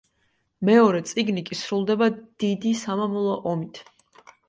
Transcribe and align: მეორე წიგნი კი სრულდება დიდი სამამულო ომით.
მეორე 0.69 1.01
წიგნი 1.09 1.45
კი 1.51 1.59
სრულდება 1.61 2.09
დიდი 2.47 2.75
სამამულო 2.83 3.41
ომით. 3.57 3.85